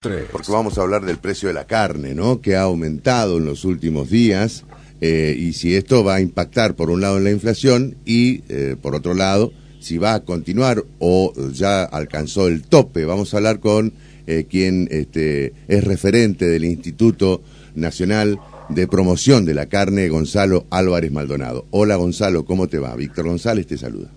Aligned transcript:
Porque 0.00 0.52
vamos 0.52 0.78
a 0.78 0.82
hablar 0.82 1.04
del 1.04 1.18
precio 1.18 1.48
de 1.48 1.54
la 1.54 1.66
carne, 1.66 2.14
¿no? 2.14 2.40
Que 2.40 2.54
ha 2.54 2.62
aumentado 2.62 3.38
en 3.38 3.44
los 3.44 3.64
últimos 3.64 4.08
días 4.08 4.64
eh, 5.00 5.34
y 5.36 5.54
si 5.54 5.74
esto 5.74 6.04
va 6.04 6.14
a 6.14 6.20
impactar 6.20 6.76
por 6.76 6.90
un 6.90 7.00
lado 7.00 7.18
en 7.18 7.24
la 7.24 7.32
inflación 7.32 7.96
y 8.04 8.44
eh, 8.48 8.76
por 8.80 8.94
otro 8.94 9.14
lado 9.14 9.52
si 9.80 9.98
va 9.98 10.14
a 10.14 10.20
continuar 10.20 10.84
o 11.00 11.32
ya 11.52 11.82
alcanzó 11.82 12.46
el 12.46 12.62
tope. 12.62 13.06
Vamos 13.06 13.34
a 13.34 13.38
hablar 13.38 13.58
con 13.58 13.92
eh, 14.28 14.46
quien 14.48 14.86
este, 14.92 15.52
es 15.66 15.82
referente 15.82 16.46
del 16.46 16.64
Instituto 16.64 17.42
Nacional 17.74 18.38
de 18.68 18.86
Promoción 18.86 19.44
de 19.44 19.54
la 19.54 19.66
Carne, 19.66 20.08
Gonzalo 20.08 20.68
Álvarez 20.70 21.10
Maldonado. 21.10 21.66
Hola 21.72 21.96
Gonzalo, 21.96 22.44
¿cómo 22.44 22.68
te 22.68 22.78
va? 22.78 22.94
Víctor 22.94 23.26
González 23.26 23.66
te 23.66 23.76
saluda. 23.76 24.12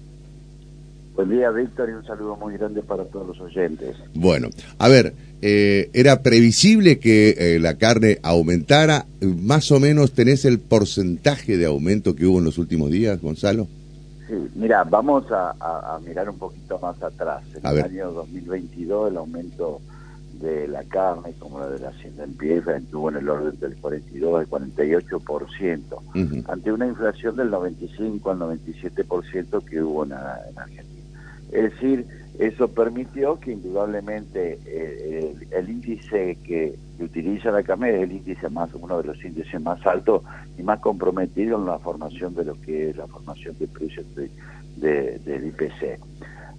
Buen 1.15 1.29
día, 1.29 1.51
Víctor, 1.51 1.89
y 1.89 1.93
un 1.93 2.05
saludo 2.05 2.37
muy 2.37 2.57
grande 2.57 2.81
para 2.81 3.03
todos 3.03 3.27
los 3.27 3.41
oyentes. 3.41 3.97
Bueno, 4.13 4.47
a 4.77 4.87
ver, 4.87 5.13
eh, 5.41 5.89
¿era 5.93 6.23
previsible 6.23 6.99
que 6.99 7.35
eh, 7.37 7.59
la 7.59 7.77
carne 7.77 8.19
aumentara? 8.23 9.05
¿Más 9.21 9.71
o 9.71 9.79
menos 9.79 10.13
tenés 10.13 10.45
el 10.45 10.59
porcentaje 10.59 11.57
de 11.57 11.65
aumento 11.65 12.15
que 12.15 12.25
hubo 12.25 12.39
en 12.39 12.45
los 12.45 12.57
últimos 12.57 12.91
días, 12.91 13.21
Gonzalo? 13.21 13.67
Sí, 14.27 14.35
mira, 14.55 14.85
vamos 14.85 15.25
a, 15.31 15.99
mirar 16.05 16.29
un 16.29 16.37
poquito 16.37 16.79
más 16.79 17.01
atrás. 17.03 17.43
En 17.55 17.65
el 17.65 17.83
año 17.83 18.11
2022 18.11 19.11
el 19.11 19.17
aumento 19.17 19.81
de 20.39 20.67
la 20.69 20.83
carne, 20.85 21.33
como 21.37 21.59
la 21.59 21.67
de 21.69 21.79
la 21.79 21.89
hacienda 21.89 22.23
en 22.23 22.33
pie, 22.33 22.63
estuvo 22.77 23.09
en 23.09 23.17
el 23.17 23.29
orden 23.29 23.59
del 23.59 23.75
42 23.75 24.39
al 24.39 24.49
48%, 24.49 26.45
ante 26.47 26.71
una 26.71 26.87
inflación 26.87 27.35
del 27.35 27.51
95 27.51 28.31
al 28.31 28.39
97% 28.39 29.65
que 29.65 29.83
hubo 29.83 30.05
en 30.05 30.13
Argentina. 30.13 31.00
Es 31.51 31.71
decir, 31.71 32.05
eso 32.39 32.69
permitió 32.69 33.39
que 33.39 33.51
indudablemente 33.51 34.59
eh, 34.65 35.35
el, 35.51 35.69
índice 35.69 36.37
que, 36.43 36.75
utiliza 36.99 37.51
la 37.51 37.63
CAME 37.63 37.95
es 37.95 38.01
el 38.03 38.11
índice 38.13 38.49
más, 38.49 38.69
uno 38.73 39.01
de 39.01 39.07
los 39.07 39.25
índices 39.25 39.59
más 39.59 39.85
altos 39.85 40.21
y 40.57 40.63
más 40.63 40.79
comprometido 40.79 41.57
en 41.57 41.65
la 41.65 41.79
formación 41.79 42.35
de 42.35 42.45
lo 42.45 42.61
que 42.61 42.89
es 42.89 42.97
la 42.97 43.07
formación 43.07 43.57
de 43.59 43.67
precios 43.67 44.05
de, 44.15 45.19
del 45.19 45.47
IPC. 45.47 45.99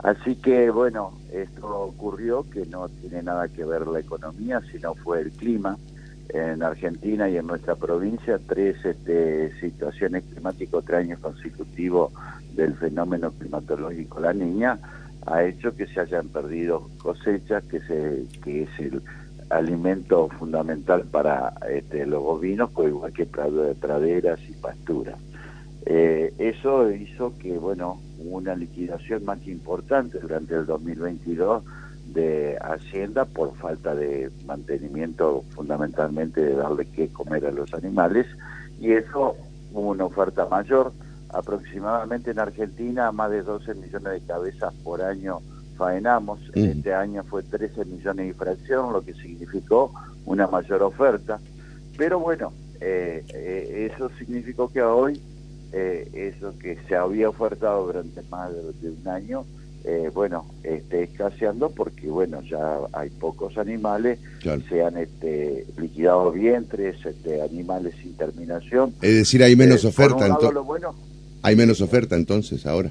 Así 0.01 0.35
que 0.37 0.71
bueno, 0.71 1.13
esto 1.33 1.67
ocurrió 1.69 2.45
que 2.51 2.67
no 2.67 2.89
tiene 2.89 3.23
nada 3.23 3.49
que 3.49 3.65
ver 3.65 3.87
la 3.87 4.01
economía, 4.01 4.61
sino 4.73 4.95
fue 4.95 5.21
el 5.21 5.31
clima. 5.31 5.79
En 6.33 6.63
Argentina 6.63 7.29
y 7.29 7.37
en 7.37 7.47
nuestra 7.47 7.77
provincia, 7.77 8.39
tres 8.47 8.83
este, 8.85 9.53
situaciones 9.61 10.25
climáticas, 10.25 10.85
tres 10.85 11.01
años 11.01 11.21
consecutivos 11.21 12.13
del 12.55 12.75
fenómeno 12.75 13.33
climatológico 13.33 14.21
La 14.21 14.33
Niña 14.33 14.79
ha 15.27 15.45
hecho 15.45 15.75
que 15.75 15.87
se 15.87 16.01
hayan 16.01 16.29
perdido 16.29 16.89
cosechas, 16.99 17.63
que, 17.65 17.81
se, 17.81 18.25
que 18.43 18.63
es 18.63 18.71
el 18.79 19.03
alimento 19.51 20.29
fundamental 20.39 21.05
para 21.05 21.53
este, 21.71 22.07
los 22.07 22.23
bovinos, 22.23 22.71
igual 22.79 23.13
que 23.13 23.27
praderas 23.27 24.41
y 24.49 24.53
pasturas. 24.55 25.19
Eh, 25.85 26.33
eso 26.39 26.91
hizo 26.91 27.37
que, 27.39 27.59
bueno, 27.59 28.01
una 28.19 28.55
liquidación 28.55 29.25
más 29.25 29.47
importante 29.47 30.19
durante 30.19 30.55
el 30.55 30.67
2022 30.67 31.65
de 32.07 32.59
Hacienda 32.61 33.25
por 33.25 33.55
falta 33.57 33.95
de 33.95 34.31
mantenimiento, 34.47 35.45
fundamentalmente 35.55 36.41
de 36.41 36.55
darle 36.55 36.87
qué 36.87 37.09
comer 37.09 37.47
a 37.47 37.53
los 37.53 37.73
animales, 37.75 38.27
y 38.81 38.93
eso 38.93 39.37
hubo 39.73 39.91
una 39.91 40.05
oferta 40.05 40.47
mayor 40.47 40.93
aproximadamente 41.31 42.33
en 42.33 42.39
Argentina 42.39 43.11
más 43.11 43.31
de 43.31 43.43
12 43.43 43.75
millones 43.75 44.13
de 44.13 44.21
cabezas 44.27 44.75
por 44.85 45.01
año 45.03 45.41
faenamos. 45.77 46.41
Mm. 46.55 46.65
Este 46.65 46.95
año 46.95 47.25
fue 47.25 47.43
13 47.43 47.85
millones 47.87 48.27
de 48.29 48.35
fracción, 48.35 48.93
lo 48.93 49.03
que 49.03 49.15
significó 49.15 49.93
una 50.27 50.47
mayor 50.47 50.83
oferta. 50.83 51.41
Pero 51.97 52.21
bueno, 52.21 52.53
eh, 52.81 53.25
eh, 53.35 53.91
eso 53.93 54.11
significó 54.19 54.69
que 54.69 54.83
hoy 54.83 55.21
eh, 55.73 56.09
eso 56.13 56.57
que 56.59 56.79
se 56.87 56.95
había 56.95 57.29
ofertado 57.29 57.87
durante 57.87 58.23
más 58.31 58.51
de, 58.53 58.91
un 58.91 59.09
año, 59.09 59.45
bueno, 60.15 60.47
esté 60.63 61.05
escaseando 61.05 61.71
porque 61.71 62.09
bueno, 62.09 62.41
ya 62.43 62.79
hay 62.93 63.11
pocos 63.11 63.59
animales, 63.59 64.19
se 64.69 64.83
han 64.83 64.97
este, 64.97 65.67
liquidado 65.77 66.31
vientres, 66.33 67.05
este, 67.05 67.43
animales 67.43 67.95
sin 68.01 68.15
terminación. 68.15 68.95
Es 69.03 69.15
decir, 69.15 69.43
hay 69.43 69.57
menos 69.57 69.85
oferta. 69.85 70.27
entonces... 70.27 70.63
bueno, 70.65 70.95
¿Hay 71.43 71.57
menos 71.57 71.81
oferta 71.81 72.15
entonces 72.15 72.65
ahora? 72.67 72.91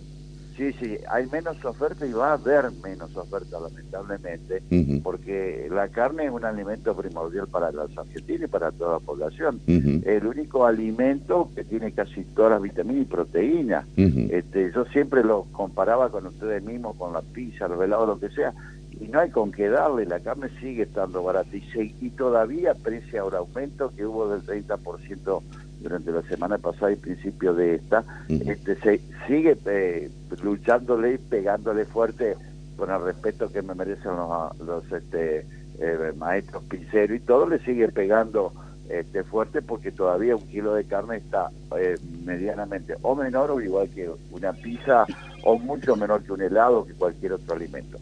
Sí, 0.62 0.74
sí, 0.80 0.98
hay 1.10 1.26
menos 1.26 1.66
oferta 1.66 2.06
y 2.06 2.12
va 2.12 2.30
a 2.30 2.34
haber 2.34 2.72
menos 2.84 3.18
oferta 3.18 3.60
lamentablemente, 3.60 4.62
porque 5.02 5.68
la 5.72 5.88
carne 5.88 6.26
es 6.26 6.32
un 6.32 6.46
alimento 6.46 6.96
primordial 6.96 7.48
para 7.48 7.72
los 7.72 7.98
argentinos 7.98 8.44
y 8.44 8.48
para 8.48 8.72
toda 8.72 8.94
la 8.94 9.00
población. 9.00 9.60
El 9.66 10.28
único 10.28 10.68
alimento 10.68 11.50
que 11.56 11.64
tiene 11.64 11.92
casi 11.94 12.24
todas 12.36 12.52
las 12.52 12.62
vitaminas 12.62 13.02
y 13.02 13.06
proteínas. 13.06 13.86
este, 13.98 14.72
yo 14.72 14.86
siempre 14.86 15.24
lo 15.24 15.48
comparaba 15.52 16.12
con 16.12 16.28
ustedes 16.28 16.64
mismos, 16.64 16.96
con 16.96 17.12
la 17.12 17.22
pizza, 17.24 17.66
el 17.66 17.74
velado, 17.74 18.06
lo 18.06 18.20
que 18.20 18.30
sea, 18.30 18.54
y 19.00 19.08
no 19.08 19.20
hay 19.20 19.32
con 19.32 19.52
qué 19.52 19.68
darle, 19.68 20.06
la 20.06 20.20
carne 20.20 20.50
sigue 20.60 20.84
estando 20.84 21.24
barata 21.24 21.50
y, 21.58 21.96
y 22.02 22.10
todavía 22.12 22.76
pese 22.76 23.18
a 23.18 23.26
un 23.26 23.34
aumento 23.34 23.92
que 23.96 24.06
hubo 24.06 24.30
del 24.30 24.44
30% 24.46 25.42
durante 25.82 26.12
la 26.12 26.22
semana 26.24 26.58
pasada 26.58 26.92
y 26.92 26.96
principio 26.96 27.54
de 27.54 27.76
esta, 27.76 28.04
este, 28.30 28.76
se 28.76 29.02
sigue 29.28 29.58
eh, 29.66 30.10
luchándole 30.44 31.14
y 31.14 31.18
pegándole 31.18 31.86
fuerte 31.86 32.36
con 32.78 32.92
el 32.92 33.02
respeto 33.02 33.52
que 33.52 33.62
me 33.62 33.76
merecen 33.76 34.16
los, 34.16 34.60
los 34.60 34.92
este, 34.92 35.46
eh, 35.80 36.14
maestros 36.16 36.64
pinceros 36.64 37.18
y 37.18 37.20
todo, 37.20 37.48
le 37.48 37.60
sigue 37.60 37.88
pegando 37.90 38.54
este, 38.90 39.24
fuerte 39.24 39.62
porque 39.62 39.92
todavía 39.92 40.36
un 40.36 40.46
kilo 40.48 40.74
de 40.74 40.84
carne 40.84 41.18
está 41.18 41.50
eh, 41.78 41.98
medianamente 42.26 42.96
o 43.02 43.16
menor 43.16 43.52
o 43.52 43.62
igual 43.62 43.90
que 43.90 44.10
una 44.32 44.52
pizza 44.52 45.06
o 45.44 45.58
mucho 45.58 45.96
menor 45.96 46.24
que 46.24 46.34
un 46.34 46.42
helado 46.42 46.86
que 46.86 46.94
cualquier 46.94 47.34
otro 47.34 47.56
alimento. 47.56 47.98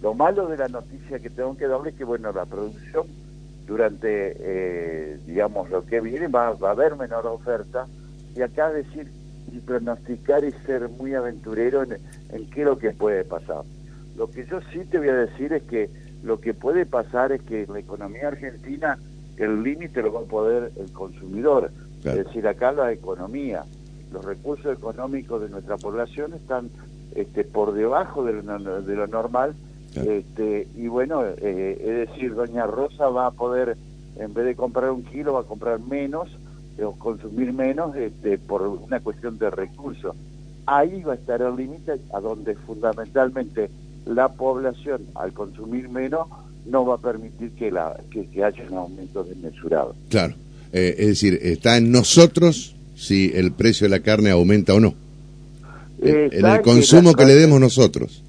Lo 0.00 0.14
malo 0.14 0.46
de 0.46 0.56
la 0.56 0.68
noticia 0.68 1.18
que 1.18 1.28
tengo 1.28 1.56
que 1.56 1.66
darle 1.66 1.90
es 1.90 1.96
que, 1.96 2.04
bueno, 2.04 2.32
la 2.32 2.46
producción 2.46 3.06
durante, 3.68 4.34
eh, 4.38 5.18
digamos, 5.26 5.68
lo 5.68 5.84
que 5.84 6.00
viene 6.00 6.26
va, 6.26 6.48
a 6.48 6.70
haber 6.70 6.96
menor 6.96 7.26
oferta. 7.26 7.86
Y 8.34 8.40
acá 8.40 8.70
decir 8.70 9.12
y 9.52 9.60
pronosticar 9.60 10.44
y 10.44 10.52
ser 10.66 10.88
muy 10.88 11.14
aventurero 11.14 11.82
en, 11.82 11.98
qué 12.50 12.60
es 12.62 12.66
lo 12.66 12.78
que 12.78 12.90
puede 12.92 13.24
pasar. 13.24 13.62
Lo 14.16 14.30
que 14.30 14.46
yo 14.46 14.60
sí 14.72 14.80
te 14.90 14.98
voy 14.98 15.08
a 15.08 15.14
decir 15.14 15.52
es 15.52 15.62
que 15.64 15.90
lo 16.22 16.40
que 16.40 16.54
puede 16.54 16.86
pasar 16.86 17.32
es 17.32 17.42
que 17.42 17.62
en 17.62 17.72
la 17.72 17.78
economía 17.78 18.28
argentina 18.28 18.98
el 19.36 19.62
límite 19.62 20.02
lo 20.02 20.12
va 20.12 20.20
a 20.20 20.24
poder 20.24 20.72
el 20.76 20.90
consumidor, 20.92 21.70
es 22.04 22.16
decir, 22.16 22.46
acá 22.48 22.72
la 22.72 22.92
economía, 22.92 23.64
los 24.12 24.24
recursos 24.24 24.76
económicos 24.76 25.40
de 25.40 25.48
nuestra 25.48 25.76
población 25.76 26.34
están 26.34 26.70
este, 27.14 27.44
por 27.44 27.72
debajo 27.72 28.24
de 28.24 28.32
lo 28.96 29.06
normal 29.06 29.54
este, 29.94 30.68
y 30.76 30.86
bueno, 30.88 31.24
eh, 31.24 31.78
es 31.80 32.08
decir, 32.08 32.34
doña 32.34 32.66
Rosa 32.66 33.08
va 33.08 33.26
a 33.26 33.30
poder, 33.30 33.76
en 34.16 34.34
vez 34.34 34.44
de 34.44 34.54
comprar 34.54 34.90
un 34.90 35.02
kilo, 35.04 35.34
va 35.34 35.40
a 35.40 35.44
comprar 35.44 35.80
menos 35.80 36.28
o 36.82 36.92
consumir 36.92 37.52
menos 37.52 37.96
este, 37.96 38.38
por 38.38 38.62
una 38.62 39.00
cuestión 39.00 39.38
de 39.38 39.50
recursos. 39.50 40.14
Ahí 40.66 41.02
va 41.02 41.12
a 41.12 41.16
estar 41.16 41.40
el 41.42 41.56
límite 41.56 41.92
a 42.12 42.20
donde 42.20 42.54
fundamentalmente 42.54 43.70
la 44.06 44.28
población, 44.28 45.02
al 45.14 45.32
consumir 45.32 45.88
menos, 45.88 46.28
no 46.66 46.84
va 46.84 46.96
a 46.96 46.98
permitir 46.98 47.50
que, 47.52 47.70
la, 47.70 47.98
que, 48.10 48.44
haya 48.44 48.64
un 48.70 48.76
aumento 48.76 49.24
desmesurado. 49.24 49.94
Claro, 50.10 50.34
eh, 50.72 50.94
es 50.98 51.06
decir, 51.08 51.38
está 51.42 51.78
en 51.78 51.90
nosotros 51.90 52.74
si 52.94 53.32
el 53.34 53.52
precio 53.52 53.86
de 53.86 53.90
la 53.90 54.00
carne 54.00 54.30
aumenta 54.30 54.74
o 54.74 54.80
no. 54.80 54.94
en 56.02 56.44
el 56.44 56.60
consumo 56.62 57.14
que 57.14 57.24
le 57.24 57.34
demos 57.34 57.60
nosotros. 57.60 58.22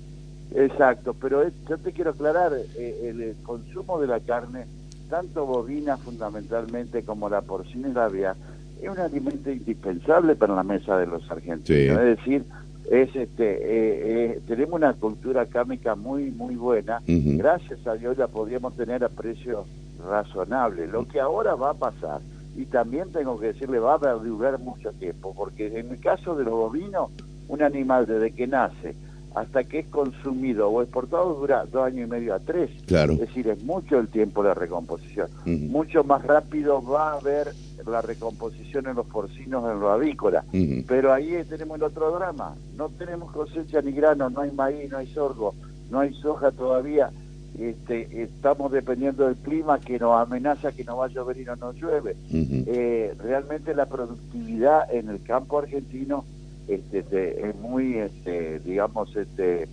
Exacto, 0.56 1.14
pero 1.14 1.44
yo 1.70 1.78
te 1.78 1.92
quiero 1.92 2.12
aclarar, 2.12 2.54
eh, 2.78 3.10
el, 3.10 3.36
consumo 3.44 4.00
de 4.00 4.08
la 4.08 4.20
carne, 4.20 4.66
tanto 5.10 5.46
bovina 5.46 5.98
fundamentalmente 5.98 7.04
como 7.04 7.30
la 7.30 7.42
porcina 7.42 7.90
y 7.90 7.94
la 7.94 8.06
aviar, 8.06 8.36
es 8.82 8.90
un 8.90 9.00
alimento 9.00 9.52
indispensable 9.52 10.36
para 10.36 10.56
la 10.56 10.64
mesa 10.64 10.98
de 10.98 11.06
los 11.06 11.30
argentinos. 11.30 12.00
Es 12.00 12.18
decir, 12.18 12.46
es 12.90 13.16
este 13.16 13.44
eh, 13.44 14.34
eh, 14.34 14.42
tenemos 14.48 14.74
una 14.74 14.94
cultura 14.94 15.46
cárnica 15.46 15.96
muy 15.96 16.32
muy 16.32 16.56
buena. 16.56 17.02
Gracias 17.06 17.86
a 17.86 17.94
Dios 17.96 18.18
la 18.18 18.28
podríamos 18.28 18.76
tener 18.76 19.04
a 19.04 19.10
precios 19.10 19.68
razonables. 20.08 20.90
Lo 20.90 21.08
que 21.08 21.20
ahora 21.20 21.56
va 21.56 21.72
a 21.72 21.74
pasar, 21.76 22.22
y 22.56 22.66
también 22.66 23.12
tengo 23.12 23.40
que 23.40 23.48
decirle, 23.48 23.80
va 23.80 23.96
a 23.96 24.14
durar 24.14 24.60
mucho 24.60 24.92
tiempo, 24.94 25.34
porque 25.36 25.68
en 25.68 25.92
el 25.92 26.00
caso 26.00 26.36
de 26.36 26.46
los 26.46 26.54
bovinos, 26.54 27.12
un 27.48 27.62
animal 27.62 28.08
desde 28.08 28.32
que 28.32 28.48
nace 28.48 28.96
hasta 29.36 29.64
que 29.64 29.80
es 29.80 29.88
consumido 29.88 30.70
o 30.70 30.82
exportado 30.82 31.34
dura 31.36 31.66
dos 31.72 31.86
años 31.86 32.08
y 32.08 32.10
medio 32.10 32.34
a 32.34 32.40
tres. 32.40 32.70
Claro. 32.86 33.14
Es 33.14 33.20
decir, 33.20 33.48
es 33.48 33.64
mucho 33.64 34.00
el 34.00 34.08
tiempo 34.08 34.44
de 34.44 34.54
recomposición. 34.54 35.28
Mucho 35.46 36.04
más 36.04 36.24
rápido 36.24 36.82
va 36.84 37.12
a 37.12 37.18
haber 37.18 37.54
la 37.86 38.02
recomposición 38.02 38.88
en 38.88 38.96
los 38.96 39.06
porcinos, 39.08 39.64
en 39.72 39.80
los 39.80 39.92
avícolas. 39.92 40.46
Pero 40.88 41.14
ahí 41.14 41.32
tenemos 41.48 41.78
el 41.78 41.84
otro 41.84 42.12
drama. 42.12 42.56
No 42.76 42.90
tenemos 42.90 43.32
cosecha 43.32 43.82
ni 43.82 43.92
grano, 43.92 44.30
no 44.30 44.42
hay 44.42 44.52
maíz, 44.52 44.90
no 44.92 44.98
hay 44.98 45.08
sorgo, 45.08 45.56
no 45.90 46.00
hay 46.00 46.14
soja 46.16 46.52
todavía. 46.52 47.12
este, 47.58 48.24
estamos 48.24 48.72
dependiendo 48.72 49.26
del 49.26 49.36
clima 49.36 49.80
que 49.80 50.00
nos 50.00 50.16
amenaza 50.16 50.72
que 50.72 50.84
no 50.84 50.98
va 50.98 51.06
a 51.06 51.10
llover 51.10 51.38
y 51.40 51.46
no 51.46 51.56
nos 51.56 51.76
llueve. 51.76 52.16
Eh, 52.32 53.14
realmente 53.18 53.74
la 53.74 53.86
productividad 53.86 54.94
en 54.94 55.10
el 55.10 55.22
campo 55.24 55.60
argentino 55.60 56.26
este, 56.70 57.50
es 57.50 57.56
muy, 57.56 57.96
este, 57.96 58.60
digamos, 58.60 59.16
este, 59.16 59.68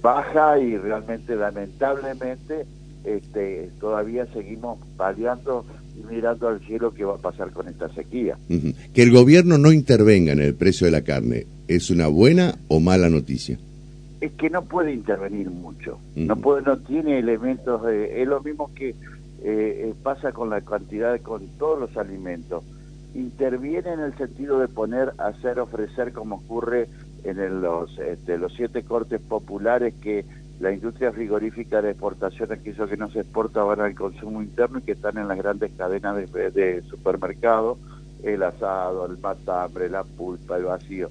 baja 0.00 0.58
y 0.58 0.76
realmente 0.76 1.36
lamentablemente 1.36 2.64
este, 3.04 3.70
todavía 3.80 4.26
seguimos 4.32 4.78
paliando 4.96 5.64
y 5.96 6.12
mirando 6.12 6.48
al 6.48 6.60
cielo 6.60 6.92
qué 6.94 7.04
va 7.04 7.14
a 7.14 7.18
pasar 7.18 7.50
con 7.52 7.68
esta 7.68 7.88
sequía. 7.90 8.38
Que 8.48 9.02
el 9.02 9.12
gobierno 9.12 9.58
no 9.58 9.72
intervenga 9.72 10.32
en 10.32 10.40
el 10.40 10.54
precio 10.54 10.86
de 10.86 10.90
la 10.90 11.02
carne, 11.02 11.46
¿es 11.68 11.90
una 11.90 12.08
buena 12.08 12.56
o 12.68 12.80
mala 12.80 13.08
noticia? 13.08 13.58
Es 14.20 14.32
que 14.32 14.48
no 14.48 14.64
puede 14.64 14.92
intervenir 14.94 15.50
mucho, 15.50 15.98
no 16.16 16.36
puede, 16.36 16.62
no 16.62 16.78
tiene 16.78 17.18
elementos, 17.18 17.82
es 17.90 18.26
lo 18.26 18.42
mismo 18.42 18.72
que 18.74 18.94
eh, 19.42 19.92
pasa 20.02 20.32
con 20.32 20.48
la 20.48 20.62
cantidad, 20.62 21.20
con 21.20 21.46
todos 21.58 21.78
los 21.78 21.96
alimentos. 21.98 22.64
Interviene 23.14 23.92
en 23.92 24.00
el 24.00 24.16
sentido 24.16 24.58
de 24.58 24.68
poner, 24.68 25.12
hacer, 25.18 25.60
ofrecer, 25.60 26.12
como 26.12 26.36
ocurre 26.36 26.88
en 27.24 27.62
los, 27.62 27.98
este, 27.98 28.38
los 28.38 28.52
siete 28.54 28.82
cortes 28.82 29.20
populares 29.20 29.94
que 30.02 30.24
la 30.60 30.72
industria 30.72 31.12
frigorífica 31.12 31.82
de 31.82 31.90
exportación, 31.90 32.52
aquello 32.52 32.86
que 32.86 32.96
no 32.96 33.10
se 33.10 33.20
exporta 33.20 33.62
van 33.62 33.80
al 33.80 33.94
consumo 33.94 34.42
interno 34.42 34.78
y 34.78 34.82
que 34.82 34.92
están 34.92 35.18
en 35.18 35.28
las 35.28 35.38
grandes 35.38 35.72
cadenas 35.76 36.16
de, 36.32 36.50
de 36.50 36.82
supermercados, 36.82 37.78
el 38.22 38.42
asado, 38.42 39.06
el 39.06 39.18
matambre, 39.18 39.88
la 39.88 40.04
pulpa, 40.04 40.56
el 40.56 40.64
vacío. 40.64 41.10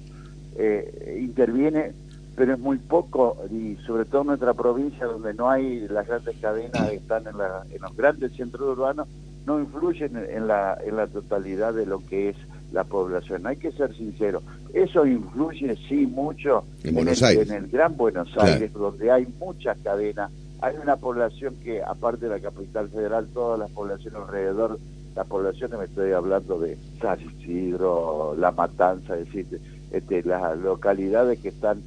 Eh, 0.56 1.18
interviene, 1.20 1.92
pero 2.36 2.54
es 2.54 2.58
muy 2.58 2.78
poco, 2.78 3.36
y 3.50 3.76
sobre 3.86 4.04
todo 4.04 4.22
en 4.22 4.28
nuestra 4.28 4.54
provincia, 4.54 5.06
donde 5.06 5.34
no 5.34 5.50
hay 5.50 5.86
las 5.88 6.06
grandes 6.06 6.36
cadenas 6.38 6.90
que 6.90 6.96
están 6.96 7.26
en, 7.26 7.38
la, 7.38 7.64
en 7.70 7.80
los 7.82 7.96
grandes 7.96 8.32
centros 8.32 8.76
urbanos, 8.76 9.08
no 9.46 9.60
influyen 9.60 10.16
en 10.16 10.46
la, 10.46 10.78
en 10.84 10.96
la 10.96 11.06
totalidad 11.06 11.74
de 11.74 11.86
lo 11.86 11.98
que 12.00 12.30
es 12.30 12.36
la 12.72 12.84
población. 12.84 13.46
Hay 13.46 13.56
que 13.56 13.72
ser 13.72 13.94
sincero. 13.94 14.42
Eso 14.72 15.06
influye, 15.06 15.76
sí, 15.88 16.06
mucho 16.06 16.64
en, 16.82 16.96
el, 16.98 17.68
Gran 17.68 17.96
Buenos 17.96 18.28
Aires, 18.36 18.72
donde 18.72 19.10
hay 19.10 19.26
muchas 19.38 19.78
cadenas. 19.78 20.30
Hay 20.60 20.74
una 20.82 20.96
población 20.96 21.54
que, 21.62 21.82
aparte 21.82 22.26
de 22.26 22.30
la 22.30 22.40
capital 22.40 22.88
federal, 22.88 23.28
todas 23.32 23.58
las 23.58 23.70
poblaciones 23.70 24.18
alrededor, 24.20 24.78
las 25.14 25.26
poblaciones, 25.26 25.78
me 25.78 25.84
estoy 25.84 26.12
hablando 26.12 26.58
de 26.58 26.76
San 27.00 27.20
Isidro, 27.20 28.34
La 28.38 28.50
Matanza, 28.50 29.16
es 29.16 29.26
decir, 29.26 29.60
este, 29.92 30.22
las 30.24 30.58
localidades 30.58 31.38
que 31.38 31.48
están 31.48 31.82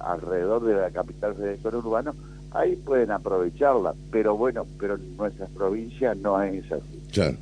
alrededor 0.00 0.64
de 0.64 0.74
la 0.74 0.90
capital 0.90 1.34
federal 1.34 1.76
urbano, 1.76 2.14
ahí 2.52 2.76
pueden 2.76 3.10
aprovecharla, 3.10 3.94
pero 4.10 4.36
bueno, 4.36 4.66
pero 4.78 4.96
en 4.96 5.16
nuestras 5.16 5.50
provincias 5.50 6.16
no 6.18 6.42
es 6.42 6.70
así. 6.70 7.00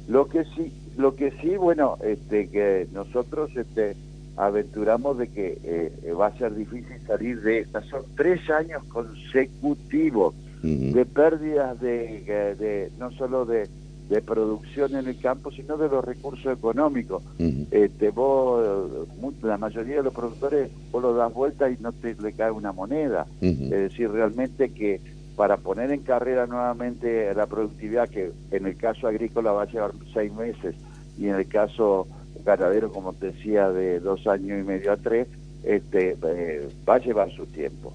Lo 0.09 0.27
que 0.27 0.45
sí 0.57 0.73
lo 0.99 1.15
que 1.15 1.31
sí, 1.41 1.57
bueno, 1.57 1.97
este, 2.03 2.49
que 2.49 2.89
nosotros 2.93 3.57
este, 3.57 3.97
aventuramos 4.37 5.17
de 5.17 5.29
que 5.29 5.59
eh, 5.63 6.13
va 6.13 6.27
a 6.27 6.39
ser 6.39 6.57
difícil 6.57 6.97
salir 7.07 7.41
de 7.41 7.61
estas. 7.61 7.87
Son 7.87 8.03
tres 8.17 8.51
años 8.51 8.83
consecutivos 8.89 10.35
de 10.61 11.07
pérdidas 11.07 11.81
de, 11.81 12.57
de, 12.59 12.91
no 12.99 13.13
solo 13.13 13.45
de, 13.45 13.69
de, 14.09 14.23
producción 14.23 14.95
en 14.97 15.07
el 15.07 15.19
campo, 15.19 15.51
sino 15.51 15.77
de 15.77 15.89
los 15.89 16.05
recursos 16.05 16.53
económicos. 16.53 17.23
este, 17.71 18.11
vos, 18.11 18.67
la 19.43 19.59
mayoría 19.59 19.97
de 19.97 20.03
los 20.03 20.15
productores, 20.15 20.71
vos 20.91 21.03
lo 21.03 21.15
das 21.15 21.33
vuelta 21.33 21.71
y 21.71 21.77
no 21.81 21.93
te 21.93 22.15
le 22.15 22.33
cae 22.33 22.51
una 22.51 22.73
moneda. 22.73 23.27
Es 23.41 23.71
decir, 23.71 24.11
realmente 24.11 24.71
que 24.71 25.01
para 25.37 25.57
poner 25.57 25.93
en 25.93 26.01
carrera 26.01 26.47
nuevamente 26.47 27.33
la 27.33 27.47
productividad, 27.47 28.09
que 28.09 28.33
en 28.51 28.67
el 28.67 28.77
caso 28.77 29.07
agrícola 29.07 29.53
va 29.53 29.63
a 29.63 29.67
llevar 29.71 29.93
seis 30.13 30.33
meses, 30.33 30.75
y 31.17 31.27
en 31.27 31.37
el 31.37 31.49
caso 31.49 32.07
ganadero, 32.45 32.91
como 32.91 33.13
te 33.13 33.27
decía, 33.27 33.71
de 33.71 34.01
dos 34.01 34.27
años 34.27 34.61
y 34.61 34.63
medio 34.65 34.93
a 34.93 34.97
tres, 34.97 35.29
este, 35.63 36.17
eh, 36.23 36.69
va 36.89 36.97
a 36.97 36.99
llevar 36.99 37.31
su 37.33 37.47
tiempo. 37.47 37.93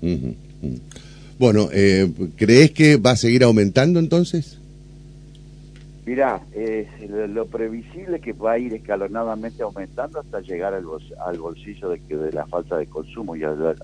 Bueno, 1.39 1.69
eh, 1.73 2.09
¿crees 2.35 2.71
que 2.71 2.97
va 2.97 3.11
a 3.11 3.17
seguir 3.17 3.43
aumentando 3.43 3.99
entonces? 3.99 4.59
Mirá, 6.05 6.41
eh, 6.51 6.85
lo, 7.29 7.45
previsible 7.45 8.17
es 8.17 8.21
que 8.21 8.33
va 8.33 8.53
a 8.53 8.59
ir 8.59 8.73
escalonadamente 8.73 9.63
aumentando 9.63 10.19
hasta 10.19 10.41
llegar 10.41 10.73
al, 10.73 10.83
al 11.25 11.37
bolsillo 11.37 11.89
de, 11.89 11.99
que, 11.99 12.17
de 12.17 12.33
la 12.33 12.45
falta 12.45 12.77
de 12.77 12.87
consumo 12.87 13.37
y 13.37 13.43
al, 13.43 13.77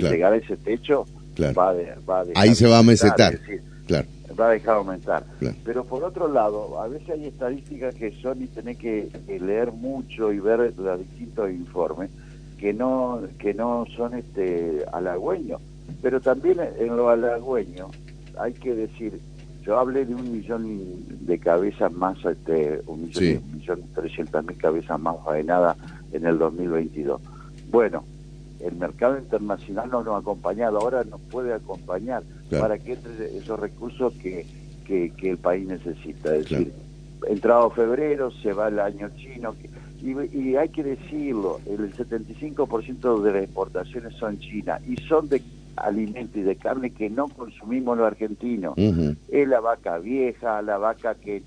llegar 0.00 0.34
a 0.34 0.36
ese 0.36 0.58
techo 0.58 1.06
va, 1.40 1.72
va 2.08 2.24
Ahí 2.34 2.54
se 2.54 2.66
va 2.66 2.78
a 2.78 2.82
mesetar. 2.82 3.38
claro. 3.86 4.06
Va 4.38 4.48
a 4.48 4.52
dejar 4.52 4.76
aumentar. 4.76 5.24
Pero 5.64 5.84
por 5.84 6.02
otro 6.02 6.26
lado, 6.28 6.80
a 6.80 6.88
veces 6.88 7.08
hay 7.10 7.26
estadísticas 7.26 7.94
que 7.94 8.10
son 8.20 8.42
y 8.42 8.46
tenés 8.48 8.78
que, 8.78 9.08
leer 9.28 9.72
mucho 9.72 10.32
y 10.32 10.40
ver 10.40 10.74
los 10.76 10.98
distintos 10.98 11.50
informes 11.50 12.10
que 12.58 12.72
no 12.72 13.22
que 13.38 13.54
no 13.54 13.86
son 13.96 14.14
este 14.14 14.84
halagüeños. 14.92 15.60
Pero 16.02 16.20
también 16.20 16.58
en 16.78 16.96
lo 16.96 17.10
halagüeño 17.10 17.90
hay 18.38 18.52
que 18.54 18.74
decir, 18.74 19.20
yo 19.64 19.78
hablé 19.78 20.04
de 20.04 20.14
un 20.14 20.30
millón 20.30 21.26
de 21.26 21.38
cabezas 21.38 21.90
más, 21.92 22.22
este, 22.24 22.82
un 22.86 23.06
millón, 23.06 23.42
un 23.44 23.58
millón 23.58 23.82
trescientas 23.94 24.44
mil 24.44 24.56
cabezas 24.56 25.00
más 25.00 25.16
faenadas 25.24 25.76
en 26.12 26.26
el 26.26 26.38
2022. 26.38 27.20
Bueno, 27.70 28.04
el 28.60 28.74
mercado 28.76 29.18
internacional 29.18 29.90
no 29.90 30.02
nos 30.02 30.14
ha 30.14 30.18
acompañado, 30.18 30.78
ahora 30.78 31.04
nos 31.04 31.20
puede 31.22 31.52
acompañar 31.52 32.22
para 32.50 32.78
que 32.78 32.92
entre 32.92 33.36
esos 33.36 33.58
recursos 33.58 34.12
que, 34.14 34.46
que, 34.86 35.12
el 35.22 35.38
país 35.38 35.66
necesita. 35.66 36.36
Es 36.36 36.48
decir, 36.48 36.72
entrado 37.26 37.70
febrero, 37.70 38.30
se 38.30 38.52
va 38.52 38.68
el 38.68 38.78
año 38.78 39.10
chino, 39.16 39.54
y, 40.02 40.56
hay 40.56 40.68
que 40.68 40.82
decirlo, 40.82 41.60
el 41.64 41.90
75% 41.94 43.22
de 43.22 43.32
las 43.32 43.44
exportaciones 43.44 44.14
son 44.16 44.38
chinas 44.38 44.82
y 44.86 44.96
son 45.08 45.28
de 45.28 45.42
alimentos 45.76 46.36
y 46.36 46.42
de 46.42 46.56
carne 46.56 46.90
que 46.90 47.10
no 47.10 47.28
consumimos 47.28 47.96
los 47.96 48.06
argentinos. 48.06 48.74
Es 48.76 49.48
la 49.48 49.60
vaca 49.60 49.98
vieja, 49.98 50.62
la 50.62 50.78
vaca 50.78 51.14
que, 51.14 51.42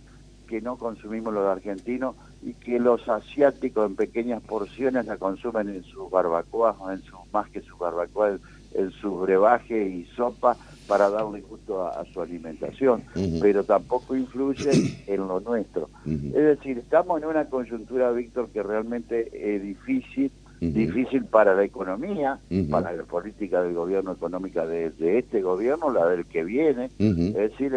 que 0.48 0.62
no 0.62 0.78
consumimos 0.78 1.34
los 1.34 1.46
argentinos 1.46 2.16
y 2.44 2.54
que 2.54 2.80
los 2.80 3.08
asiáticos 3.10 3.90
en 3.90 3.96
pequeñas 3.96 4.42
porciones 4.44 5.06
la 5.06 5.18
consumen 5.18 5.70
en 5.70 5.84
sus 5.84 6.10
barbacoas, 6.10 6.76
en 6.92 7.02
sus, 7.04 7.20
más 7.32 7.50
que 7.50 7.62
sus 7.62 7.78
barbacoas, 7.78 8.40
en 8.74 8.92
su 8.92 9.18
brebaje 9.18 9.88
y 9.90 10.06
sopa 10.16 10.56
para 10.88 11.10
darle 11.10 11.42
gusto 11.42 11.86
a, 11.86 12.06
su 12.06 12.22
alimentación, 12.22 13.04
pero 13.42 13.64
tampoco 13.64 14.16
influye 14.16 15.04
en 15.08 15.28
lo 15.28 15.40
nuestro. 15.42 15.90
Es 16.06 16.34
decir, 16.34 16.78
estamos 16.78 17.22
en 17.22 17.28
una 17.28 17.46
coyuntura, 17.46 18.12
Víctor, 18.12 18.50
que 18.50 18.64
realmente 18.64 19.30
es 19.34 19.62
difícil, 19.62 20.32
difícil 20.60 21.26
para 21.26 21.54
la 21.54 21.64
economía, 21.64 22.40
para 22.70 22.94
la 22.94 23.04
política 23.04 23.62
del 23.62 23.74
gobierno 23.74 24.12
económica 24.12 24.66
de, 24.66 24.92
este 25.18 25.42
gobierno, 25.42 25.92
la 25.92 26.08
del 26.08 26.26
que 26.26 26.44
viene, 26.44 26.90
es 26.98 27.34
decir, 27.34 27.74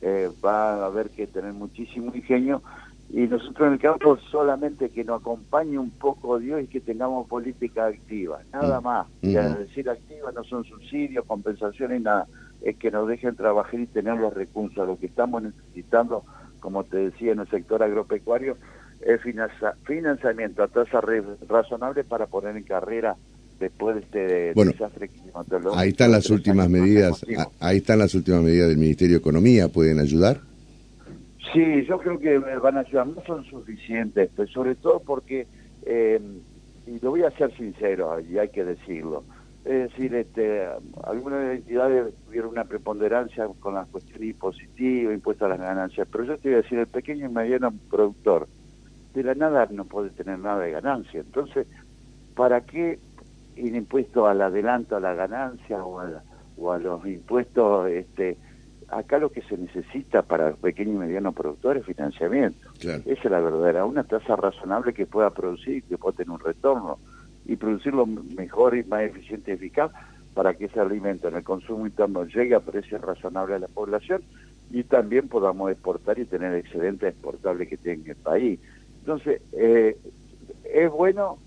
eh, 0.00 0.28
va 0.44 0.74
a 0.74 0.86
haber 0.86 1.10
que 1.10 1.26
tener 1.26 1.52
muchísimo 1.52 2.14
ingenio 2.14 2.62
y 3.10 3.26
nosotros 3.26 3.68
en 3.68 3.72
el 3.74 3.78
campo 3.78 4.18
solamente 4.30 4.90
que 4.90 5.02
nos 5.02 5.22
acompañe 5.22 5.78
un 5.78 5.90
poco 5.90 6.38
Dios 6.38 6.62
y 6.62 6.66
que 6.66 6.80
tengamos 6.80 7.26
política 7.26 7.86
activa, 7.86 8.40
nada 8.52 8.82
más. 8.82 9.06
Y 9.22 9.34
al 9.36 9.66
decir 9.66 9.88
activa 9.88 10.30
no 10.32 10.44
son 10.44 10.64
subsidios, 10.64 11.24
compensaciones, 11.24 12.02
nada, 12.02 12.26
es 12.60 12.76
que 12.76 12.90
nos 12.90 13.08
dejen 13.08 13.34
trabajar 13.34 13.80
y 13.80 13.86
tener 13.86 14.18
los 14.18 14.34
recursos. 14.34 14.86
Lo 14.86 14.98
que 14.98 15.06
estamos 15.06 15.42
necesitando, 15.42 16.22
como 16.60 16.84
te 16.84 16.98
decía, 16.98 17.32
en 17.32 17.40
el 17.40 17.48
sector 17.48 17.82
agropecuario, 17.82 18.58
es 19.00 19.20
financiamiento 19.84 20.62
a 20.62 20.68
tasa 20.68 21.00
razonable 21.48 22.04
para 22.04 22.26
poner 22.26 22.56
en 22.56 22.64
carrera 22.64 23.16
después 23.58 23.96
de 23.96 24.00
este 24.02 24.52
bueno, 24.54 24.72
desastre 24.72 25.08
climatológico. 25.08 25.76
Ahí 25.76 25.90
están 25.90 26.12
las 26.12 26.30
últimas 26.30 26.68
medidas, 26.68 27.24
ahí 27.60 27.78
están 27.78 27.98
las 27.98 28.14
últimas 28.14 28.42
medidas 28.42 28.68
del 28.68 28.78
Ministerio 28.78 29.16
de 29.16 29.20
Economía, 29.20 29.68
¿pueden 29.68 29.98
ayudar? 29.98 30.40
Sí, 31.52 31.84
yo 31.86 31.98
creo 31.98 32.18
que 32.18 32.38
van 32.38 32.76
a 32.76 32.80
ayudar, 32.80 33.06
no 33.06 33.22
son 33.26 33.44
suficientes, 33.44 34.30
pero 34.36 34.48
sobre 34.48 34.74
todo 34.74 35.00
porque, 35.00 35.46
eh, 35.86 36.20
y 36.86 36.98
lo 37.00 37.10
voy 37.10 37.22
a 37.22 37.30
ser 37.32 37.54
sincero, 37.56 38.20
y 38.20 38.38
hay 38.38 38.50
que 38.50 38.64
decirlo, 38.64 39.24
es 39.64 39.90
decir, 39.90 40.14
este, 40.14 40.66
algunas 41.04 41.56
entidades 41.56 42.14
tuvieron 42.26 42.50
una 42.50 42.64
preponderancia 42.64 43.48
con 43.60 43.74
las 43.74 43.88
cuestiones 43.88 44.30
impositivas, 44.30 45.14
impuestas 45.14 45.46
a 45.46 45.48
las 45.50 45.60
ganancias, 45.60 46.06
pero 46.10 46.24
yo 46.24 46.36
te 46.36 46.48
voy 46.48 46.54
a 46.54 46.62
decir, 46.62 46.78
el 46.78 46.86
pequeño 46.86 47.26
y 47.26 47.32
mediano 47.32 47.72
productor, 47.90 48.48
de 49.14 49.22
la 49.22 49.34
nada 49.34 49.66
no 49.70 49.84
puede 49.84 50.10
tener 50.10 50.38
nada 50.38 50.60
de 50.60 50.70
ganancia. 50.70 51.20
Entonces, 51.20 51.66
¿para 52.34 52.60
qué 52.62 52.98
ir 53.56 53.74
impuesto 53.74 54.26
al 54.26 54.40
adelanto 54.40 54.96
a 54.96 55.00
la 55.00 55.14
ganancia 55.14 55.84
o 55.84 56.00
a, 56.00 56.22
o 56.56 56.72
a 56.72 56.78
los 56.78 57.04
impuestos 57.06 57.88
este, 57.88 58.36
acá 58.88 59.18
lo 59.18 59.30
que 59.30 59.42
se 59.42 59.56
necesita 59.56 60.22
para 60.22 60.52
pequeños 60.52 60.96
y 60.96 60.98
medianos 60.98 61.34
productores 61.34 61.82
es 61.82 61.86
financiamiento. 61.86 62.70
Esa 62.80 63.02
es 63.06 63.24
la 63.24 63.40
verdadera, 63.40 63.84
una 63.84 64.04
tasa 64.04 64.36
razonable 64.36 64.92
que 64.92 65.06
pueda 65.06 65.30
producir, 65.30 65.82
que 65.84 65.98
pueda 65.98 66.16
tener 66.16 66.30
un 66.30 66.40
retorno 66.40 66.98
y 67.46 67.56
producirlo 67.56 68.06
mejor 68.06 68.76
y 68.76 68.84
más 68.84 69.02
eficiente 69.02 69.50
y 69.50 69.54
eficaz 69.54 69.90
para 70.34 70.54
que 70.54 70.66
ese 70.66 70.80
alimento 70.80 71.28
en 71.28 71.36
el 71.36 71.42
consumo 71.44 71.86
interno 71.86 72.24
llegue 72.24 72.54
a 72.54 72.60
precios 72.60 73.00
razonables 73.00 73.56
a 73.56 73.60
la 73.60 73.68
población 73.68 74.22
y 74.70 74.84
también 74.84 75.28
podamos 75.28 75.70
exportar 75.70 76.18
y 76.18 76.26
tener 76.26 76.54
excedentes 76.54 77.14
exportables 77.14 77.68
que 77.68 77.76
tenga 77.76 78.12
el 78.12 78.18
país. 78.18 78.60
Entonces, 79.08 79.40
eh, 79.52 79.96
es 80.70 80.90
bueno, 80.90 81.38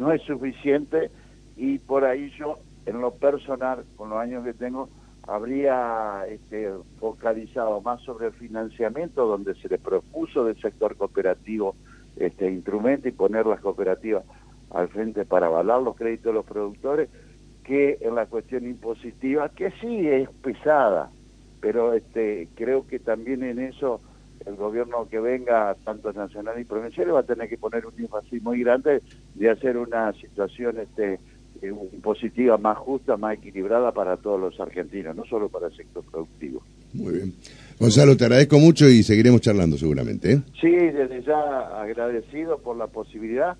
no 0.00 0.10
es 0.10 0.20
suficiente 0.22 1.08
y 1.56 1.78
por 1.78 2.04
ahí 2.04 2.32
yo, 2.36 2.58
en 2.84 3.00
lo 3.00 3.12
personal, 3.12 3.84
con 3.94 4.10
los 4.10 4.18
años 4.18 4.44
que 4.44 4.54
tengo, 4.54 4.88
habría 5.28 6.24
este, 6.28 6.68
focalizado 6.98 7.80
más 7.80 8.00
sobre 8.00 8.26
el 8.26 8.32
financiamiento, 8.32 9.24
donde 9.24 9.54
se 9.54 9.68
le 9.68 9.78
propuso 9.78 10.44
del 10.44 10.60
sector 10.60 10.96
cooperativo 10.96 11.76
este 12.16 12.50
instrumento 12.50 13.06
y 13.06 13.12
poner 13.12 13.46
las 13.46 13.60
cooperativas 13.60 14.24
al 14.70 14.88
frente 14.88 15.24
para 15.24 15.46
avalar 15.46 15.80
los 15.80 15.94
créditos 15.94 16.24
de 16.24 16.32
los 16.32 16.44
productores, 16.44 17.08
que 17.62 17.98
en 18.00 18.16
la 18.16 18.26
cuestión 18.26 18.66
impositiva, 18.66 19.48
que 19.50 19.70
sí 19.80 20.08
es 20.08 20.28
pesada, 20.42 21.08
pero 21.60 21.92
este 21.92 22.48
creo 22.56 22.84
que 22.88 22.98
también 22.98 23.44
en 23.44 23.60
eso 23.60 24.00
el 24.50 24.56
gobierno 24.56 25.08
que 25.08 25.20
venga, 25.20 25.74
tanto 25.84 26.12
nacional 26.12 26.60
y 26.60 26.64
provincial, 26.64 27.14
va 27.14 27.20
a 27.20 27.24
tener 27.24 27.48
que 27.48 27.56
poner 27.56 27.86
un 27.86 27.94
énfasis 27.98 28.42
muy 28.42 28.60
grande 28.60 29.02
de 29.34 29.50
hacer 29.50 29.76
una 29.76 30.12
situación 30.12 30.78
este 30.78 31.18
eh, 31.62 31.72
impositiva 31.92 32.56
más 32.58 32.78
justa, 32.78 33.16
más 33.16 33.36
equilibrada 33.36 33.92
para 33.92 34.16
todos 34.16 34.40
los 34.40 34.60
argentinos, 34.60 35.14
no 35.16 35.24
solo 35.24 35.48
para 35.48 35.66
el 35.66 35.76
sector 35.76 36.04
productivo. 36.10 36.62
Muy 36.92 37.14
bien. 37.14 37.34
Gonzalo, 37.78 38.16
te 38.16 38.24
agradezco 38.24 38.58
mucho 38.58 38.88
y 38.88 39.02
seguiremos 39.02 39.40
charlando 39.40 39.76
seguramente. 39.76 40.32
¿eh? 40.32 40.42
Sí, 40.60 40.70
desde 40.70 41.22
ya 41.22 41.80
agradecido 41.80 42.58
por 42.58 42.76
la 42.76 42.86
posibilidad 42.86 43.56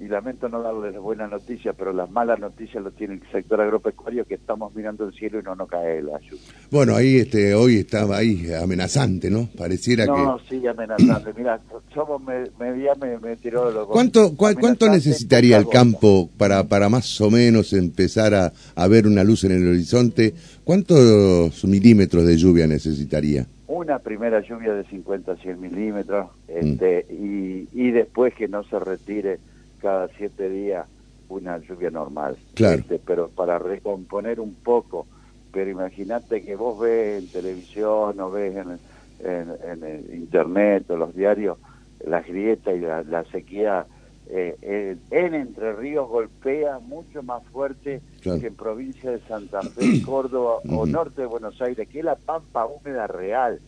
y 0.00 0.08
lamento 0.08 0.48
no 0.48 0.62
darles 0.62 0.98
buenas 0.98 1.30
noticias, 1.30 1.74
pero 1.78 1.92
las 1.92 2.10
malas 2.10 2.40
noticias 2.40 2.82
lo 2.82 2.90
tiene 2.90 3.14
el 3.14 3.22
sector 3.30 3.60
agropecuario 3.60 4.24
que 4.24 4.34
estamos 4.34 4.74
mirando 4.74 5.04
el 5.04 5.12
cielo 5.12 5.40
y 5.40 5.42
no 5.42 5.54
nos 5.54 5.68
cae 5.68 6.00
la 6.00 6.18
lluvia. 6.20 6.40
Bueno, 6.70 6.96
ahí 6.96 7.18
este 7.18 7.54
hoy 7.54 7.80
estaba 7.80 8.16
ahí 8.16 8.50
amenazante, 8.50 9.30
¿no? 9.30 9.50
Pareciera 9.58 10.06
que... 10.06 10.12
No, 10.12 10.38
sí, 10.48 10.66
amenazante. 10.66 11.34
Mira, 11.36 11.60
somos 11.92 12.22
media 12.22 12.94
me, 12.98 13.18
me 13.18 13.36
tiró 13.36 13.68
de 13.68 13.74
los 13.74 13.88
¿Cuánto, 13.88 14.34
¿Cuánto 14.34 14.88
necesitaría 14.88 15.58
el 15.58 15.68
campo 15.68 16.30
para, 16.38 16.64
para 16.64 16.88
más 16.88 17.20
o 17.20 17.30
menos 17.30 17.74
empezar 17.74 18.32
a, 18.32 18.52
a 18.74 18.88
ver 18.88 19.06
una 19.06 19.22
luz 19.22 19.44
en 19.44 19.52
el 19.52 19.68
horizonte? 19.68 20.32
¿Cuántos 20.64 21.62
milímetros 21.66 22.24
de 22.24 22.38
lluvia 22.38 22.66
necesitaría? 22.66 23.46
Una 23.66 23.98
primera 23.98 24.40
lluvia 24.40 24.72
de 24.72 24.84
50 24.84 25.32
a 25.32 25.36
100 25.36 25.60
milímetros 25.60 26.30
este, 26.48 27.06
mm. 27.10 27.24
y, 27.24 27.68
y 27.74 27.90
después 27.90 28.32
que 28.34 28.48
no 28.48 28.64
se 28.64 28.78
retire 28.78 29.38
cada 29.80 30.08
siete 30.16 30.48
días 30.48 30.86
una 31.28 31.58
lluvia 31.58 31.90
normal. 31.90 32.36
Claro. 32.54 32.78
Este, 32.78 32.98
pero 32.98 33.28
para 33.28 33.58
recomponer 33.58 34.40
un 34.40 34.54
poco, 34.54 35.06
pero 35.52 35.70
imagínate 35.70 36.42
que 36.42 36.56
vos 36.56 36.78
ves 36.78 37.22
en 37.22 37.28
televisión 37.30 38.20
o 38.20 38.30
ves 38.30 38.56
en, 38.56 38.78
en, 39.24 40.14
internet 40.14 40.90
o 40.90 40.96
los 40.96 41.14
diarios 41.14 41.58
las 42.06 42.26
grietas 42.26 42.74
y 42.74 42.80
la, 42.80 43.24
sequía 43.30 43.86
eh, 44.26 44.96
en 45.10 45.34
Entre 45.34 45.72
Ríos 45.74 46.08
golpea 46.08 46.78
mucho 46.78 47.22
más 47.22 47.42
fuerte 47.48 48.00
que 48.22 48.46
en 48.46 48.54
provincia 48.54 49.10
de 49.10 49.20
Santa 49.20 49.60
Fe, 49.62 50.02
Córdoba 50.06 50.60
o 50.68 50.86
norte 50.86 51.22
de 51.22 51.26
Buenos 51.26 51.60
Aires, 51.60 51.88
que 51.88 51.98
es 51.98 52.04
la 52.04 52.16
pampa 52.16 52.64
húmeda 52.64 53.06
real. 53.06 53.60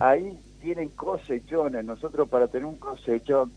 Ahí 0.00 0.36
tienen 0.60 0.88
cosechones. 0.90 1.84
Nosotros 1.84 2.28
para 2.28 2.48
tener 2.48 2.66
un 2.66 2.76
cosechón 2.76 3.52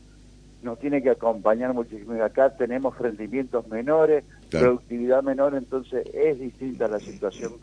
nos 0.61 0.79
tiene 0.79 1.01
que 1.01 1.11
acompañar 1.11 1.73
muchísimo. 1.73 2.21
Acá 2.23 2.55
tenemos 2.55 2.97
rendimientos 2.97 3.67
menores, 3.67 4.23
productividad 4.49 5.23
menor, 5.23 5.55
entonces 5.55 6.05
es 6.13 6.39
distinta 6.39 6.87
la 6.87 6.99
situación 6.99 7.53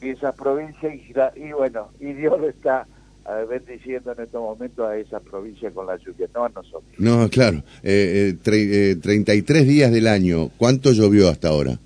en 0.00 0.10
esas 0.10 0.34
provincias 0.34 0.94
y, 1.36 1.52
bueno, 1.52 1.88
y 1.98 2.12
Dios 2.12 2.38
lo 2.38 2.48
está 2.48 2.86
eh, 3.26 3.46
bendiciendo 3.48 4.12
en 4.12 4.24
estos 4.24 4.40
momentos 4.40 4.86
a 4.86 4.96
esa 4.96 5.20
provincia 5.20 5.70
con 5.70 5.86
la 5.86 5.96
lluvia, 5.96 6.28
no 6.34 6.44
a 6.44 6.48
nosotros. 6.50 6.92
No, 6.98 7.28
claro. 7.28 7.62
Eh, 7.82 8.36
eh, 8.44 8.96
33 9.00 9.66
días 9.66 9.90
del 9.90 10.06
año, 10.06 10.50
¿cuánto 10.58 10.92
llovió 10.92 11.28
hasta 11.28 11.48
ahora? 11.48 11.78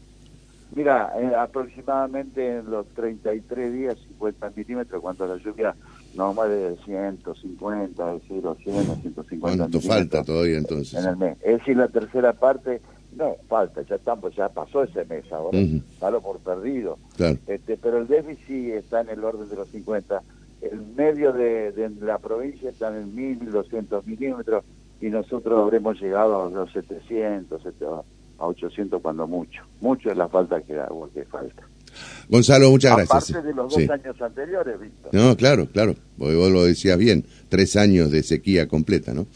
Mira, 0.75 1.13
eh, 1.19 1.33
aproximadamente 1.37 2.59
en 2.59 2.71
los 2.71 2.87
33 2.95 3.73
días, 3.73 3.97
50 4.11 4.53
milímetros, 4.55 5.03
cuando 5.03 5.27
la 5.27 5.37
lluvia 5.37 5.75
no 6.15 6.35
más 6.35 6.49
de 6.49 6.77
150, 6.85 8.15
es 8.15 8.23
decir, 8.23 8.43
100 8.43 8.85
150 9.03 9.57
¿Cuánto 9.57 9.81
falta 9.81 10.25
todavía 10.25 10.59
entonces? 10.59 10.95
En 10.95 11.09
el 11.09 11.17
mes. 11.17 11.39
Es 11.43 11.59
decir, 11.59 11.77
la 11.77 11.89
tercera 11.89 12.33
parte, 12.33 12.81
no, 13.17 13.37
falta, 13.49 13.83
ya 13.83 13.97
estamos, 13.97 14.35
ya 14.35 14.49
pasó 14.49 14.83
ese 14.83 15.05
mes 15.05 15.31
ahora, 15.33 15.59
uh 15.59 16.23
por 16.23 16.39
perdido. 16.41 16.99
Este, 17.47 17.77
pero 17.77 17.99
el 17.99 18.07
déficit 18.07 18.75
está 18.75 19.01
en 19.01 19.11
el 19.11 19.25
orden 19.25 19.49
de 19.49 19.57
los 19.57 19.69
50. 19.69 20.23
El 20.61 20.81
medio 20.97 21.33
de, 21.33 21.91
la 22.01 22.19
provincia 22.19 22.71
está 22.71 22.89
en 22.89 23.15
1.000, 23.15 23.53
1.200 23.53 24.05
milímetros 24.05 24.65
y 25.01 25.07
nosotros 25.07 25.61
habremos 25.61 26.01
llegado 26.01 26.47
a 26.47 26.51
los 26.51 26.73
700, 26.73 27.63
a 28.39 28.47
800 28.47 29.01
cuando 29.01 29.27
mucho. 29.27 29.63
Mucho 29.81 30.11
es 30.11 30.17
la 30.17 30.29
falta 30.29 30.61
que, 30.61 30.81
que 31.15 31.25
falta. 31.27 31.68
Gonzalo, 32.29 32.71
muchas 32.71 32.97
gracias. 32.97 33.31
Aparte 33.31 33.49
de 33.49 33.55
los 33.55 33.73
dos 33.75 33.91
años 33.91 34.21
anteriores, 34.21 34.81
Víctor. 34.81 35.15
No, 35.15 35.37
claro, 35.37 35.67
claro, 35.73 35.95
vos 36.17 36.51
lo 36.51 36.65
decías 36.65 36.99
bien, 36.99 37.25
tres 37.49 37.77
años 37.77 38.11
de 38.11 38.23
sequía 38.23 38.69
completa, 38.69 39.15
¿no? 39.15 39.27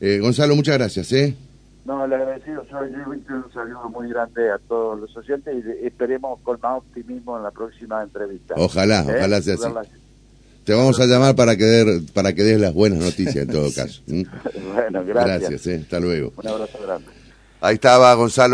Eh, 0.00 0.18
Gonzalo, 0.20 0.56
muchas 0.56 0.76
gracias, 0.76 1.12
¿eh? 1.12 1.36
No, 1.84 2.06
le 2.06 2.14
agradecido 2.16 2.64
soy 2.70 2.90
yo, 2.92 3.10
un 3.10 3.52
saludo 3.52 3.90
muy 3.90 4.08
grande 4.08 4.50
a 4.50 4.58
todos 4.58 4.98
los 4.98 5.14
oyentes 5.16 5.54
y 5.82 5.86
esperemos 5.86 6.40
con 6.42 6.58
más 6.62 6.78
optimismo 6.78 7.36
en 7.36 7.42
la 7.42 7.50
próxima 7.50 8.02
entrevista. 8.02 8.54
Ojalá, 8.56 9.02
¿Eh? 9.02 9.14
ojalá 9.18 9.42
sea 9.42 9.54
así. 9.54 9.90
Te 10.64 10.72
vamos 10.72 10.98
a 10.98 11.04
llamar 11.04 11.36
para 11.36 11.56
que, 11.56 11.64
der, 11.64 12.00
para 12.14 12.32
que 12.32 12.42
des 12.42 12.58
las 12.58 12.72
buenas 12.72 13.00
noticias 13.00 13.36
en 13.36 13.48
todo 13.48 13.68
caso. 13.76 14.00
bueno, 14.06 15.04
gracias. 15.04 15.40
Gracias, 15.40 15.66
¿eh? 15.66 15.80
hasta 15.82 16.00
luego. 16.00 16.32
Un 16.36 16.48
abrazo 16.48 16.78
grande. 16.82 17.06
Ahí 17.60 17.74
estaba 17.74 18.14
Gonzalo. 18.14 18.52